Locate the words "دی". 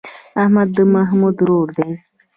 1.77-1.91